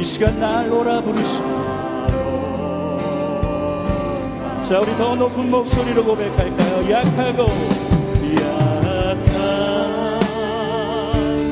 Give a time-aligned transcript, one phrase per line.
[0.00, 1.42] 이 시간 날 오라 부르시오
[4.62, 6.90] 자 우리 더 높은 목소리로 고백할까요?
[6.90, 7.48] 약하고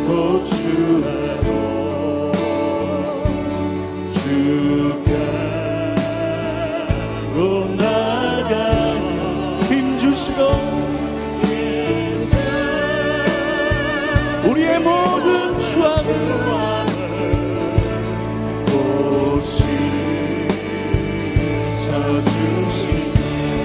[0.07, 1.28] 약하고 주하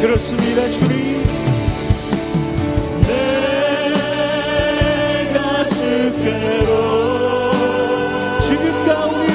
[0.03, 1.23] 그렇습니다 주님.
[5.23, 6.71] 내가 주께로
[8.37, 9.27] 지금 가오니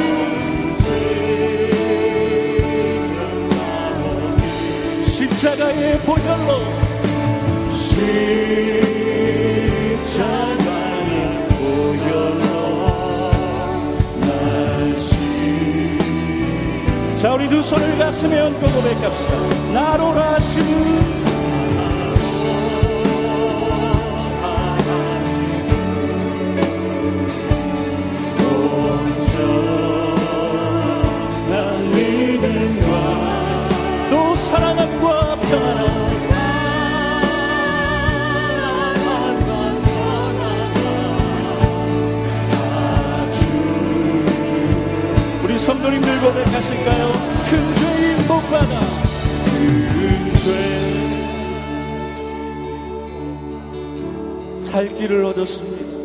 [5.07, 6.61] 십자가의 보혈로
[7.73, 8.98] 십
[17.21, 19.35] 자 우리 두 손을 가슴에 얹고 고백합시다.
[19.73, 21.28] 나로라 하시는
[54.69, 55.99] 살 길을 얻었습니다.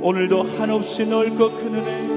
[0.00, 2.08] 오늘도 한없이 넓고 큰 은혜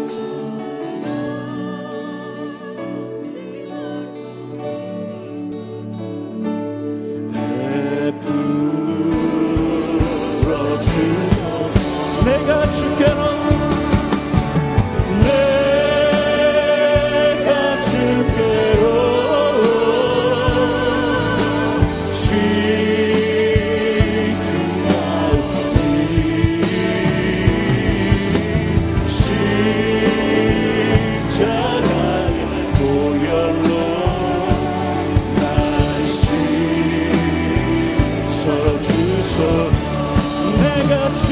[12.23, 13.10] 내가 주께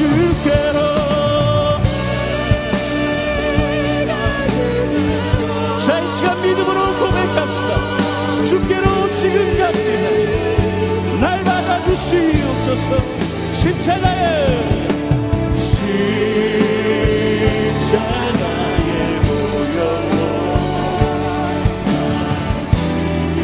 [0.00, 0.78] 주께로
[5.78, 8.44] 자, 이 시간 믿음으로 고백합시다.
[8.44, 11.20] 주께로 지금 갑니다.
[11.20, 12.96] 날 받아주시옵소서.
[13.52, 14.88] 십자가에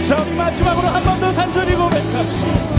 [0.08, 2.75] 자, 우리 마지막으로 한 번 더 간절히 고백합시다.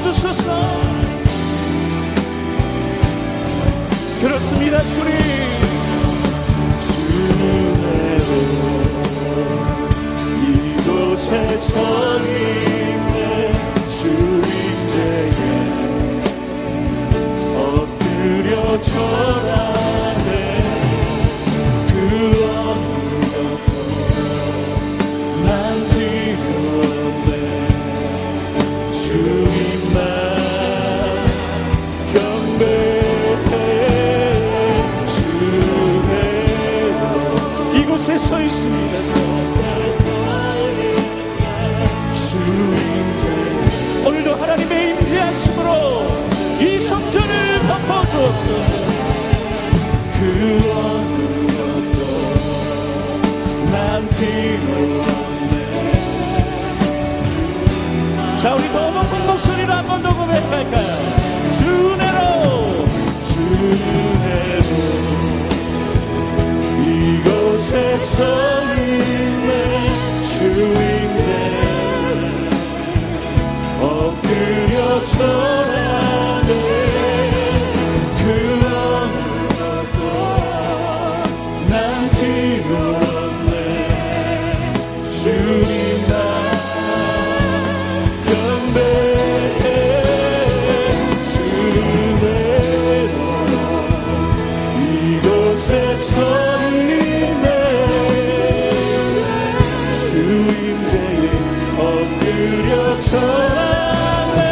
[0.00, 0.80] 주소서.
[4.20, 5.12] 그렇습니다 주님.
[6.78, 8.24] 주내로
[10.42, 13.52] 이곳에 서 있네.
[13.88, 15.30] 주인제에
[17.56, 19.67] 엎드려 절하
[58.40, 60.96] 자 우리 더 높은 목소리로 한 번 더 고백할까요?
[61.52, 62.84] 주내로.
[63.22, 64.66] 주내로.
[66.84, 68.77] 이곳에 이곳에 서
[99.98, 101.30] 주임제에
[101.76, 104.42] 엎드려 절하네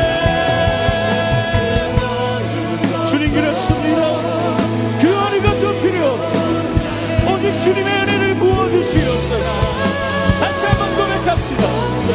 [3.07, 4.01] 주님 그렇습니다.
[5.01, 6.77] 그 어느 것도 필요 없습니다
[7.33, 9.51] 오직 주님의 은혜를 부어주시옵소서.
[10.41, 11.63] 다시 한번 고백합시다.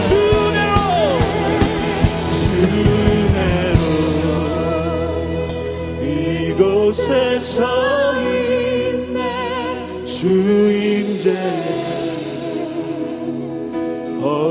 [0.01, 0.73] 주대로.
[2.31, 3.79] 주대로.
[6.01, 7.59] 이곳에 서
[8.21, 9.19] 있네.
[10.05, 11.90] 주임제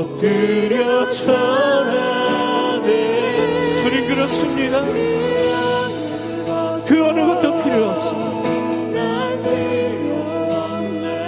[0.01, 2.89] 엎드려 절하네.
[3.75, 4.83] 주님 그렇습니다.
[6.85, 8.31] 그 어느 것도 필요 없습니다.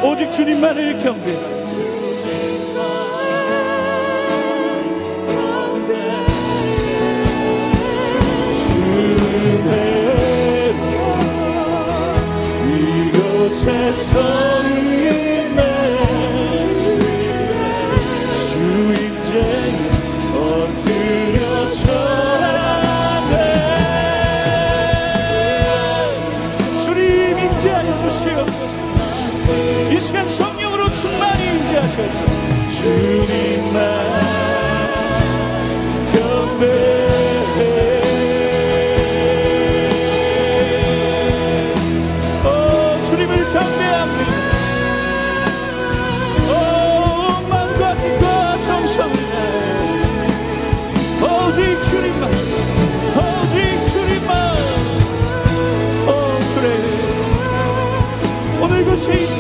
[0.03, 1.73] 오직 주님만을 경배하지
[8.57, 9.83] 주대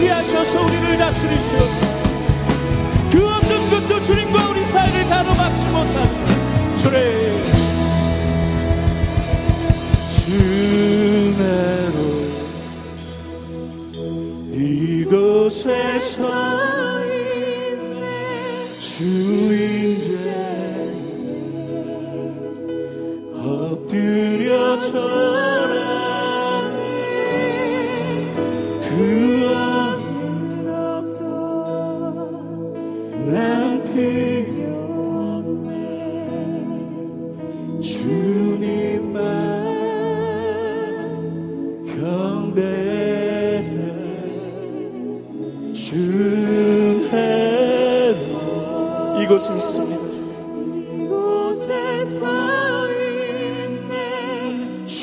[0.03, 2.03] 인기하셔서 우리를 다스리시옵소서.
[3.11, 7.53] 그 없는 것도 주님과 우리 사이를 가로막지 못하는 주님
[10.15, 11.97] 주내로
[14.51, 16.31] 이곳에 서
[18.79, 20.11] 주인제
[23.35, 25.32] 엎드려 절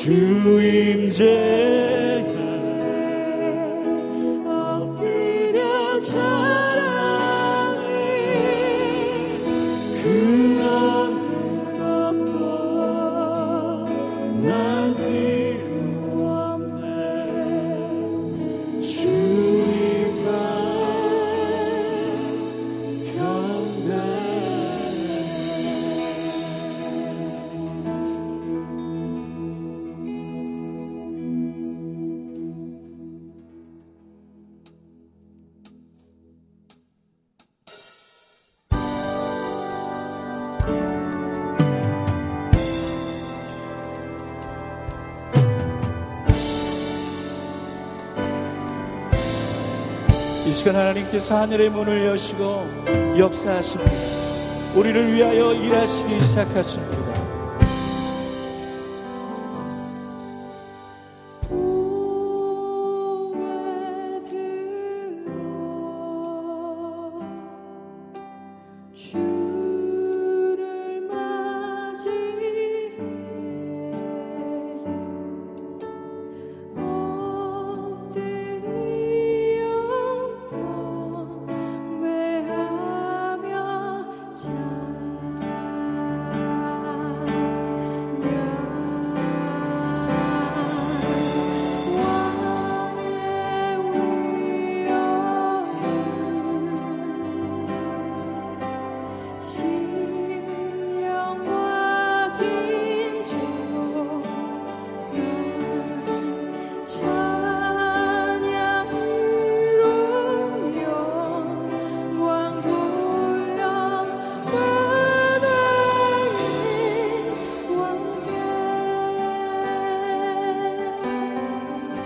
[0.01, 1.80] 주임 제
[50.45, 53.91] 이 시간 하나님께서 하늘의 문을 여시고 역사하십니다.
[54.75, 57.00] 우리를 위하여 일하시기 시작하십니다.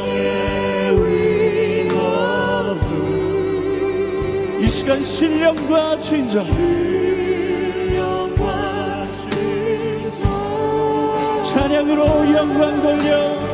[4.60, 6.44] 이 시간 신령과 진정.
[11.42, 13.45] 찬양으로 영광 돌려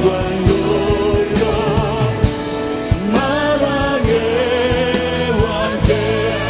[0.03, 0.07] 영광
[0.45, 1.41] 돌려
[3.11, 4.11] 만왕의
[5.43, 5.91] 왕께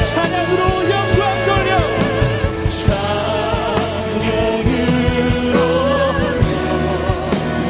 [0.04, 1.72] 찬양으로 영광 돌려
[2.70, 3.98] 찬양으로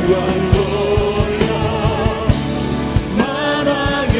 [0.09, 0.15] 영광
[0.51, 1.47] 돌려
[3.17, 4.17] 만왕의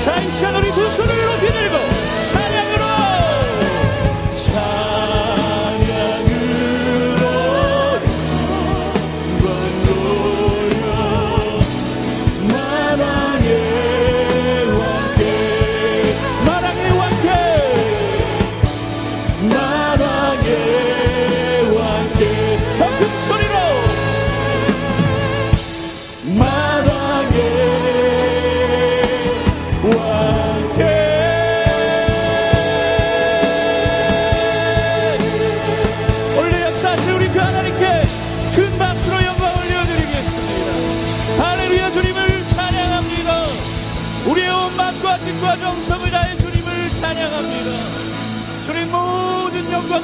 [0.00, 1.25] 자이 시간 우리 두 손을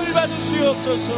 [0.03, 1.13] 영광을 받으시옵소서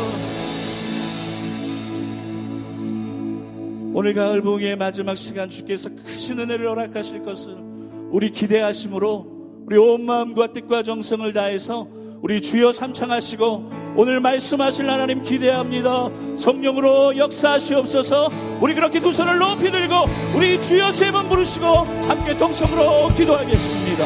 [3.95, 7.57] 오늘 가을 봉의 마지막 시간 주께서 크신 은혜를 허락하실 것을
[8.11, 9.26] 우리 기대하심으로
[9.67, 11.88] 우리 온 마음과 뜻과 정성을 다해서
[12.21, 16.09] 우리 주여 삼창하시고 오늘 말씀하실 하나님 기대합니다.
[16.37, 19.95] 성령으로 역사하시옵소서 우리 그렇게 두 손을 높이 들고
[20.35, 24.03] 우리 주여 세 번 부르시고 함께 동성으로 기도하겠습니다.